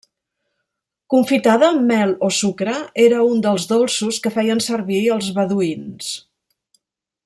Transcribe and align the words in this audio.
Confitada 1.13 1.67
amb 1.73 1.83
mel 1.91 2.15
o 2.29 2.31
sucre 2.39 2.75
era 3.05 3.21
un 3.35 3.45
dels 3.45 3.69
dolços 3.75 4.21
que 4.27 4.35
feien 4.39 4.67
servir 4.71 5.05
els 5.17 5.33
beduïns. 5.41 6.13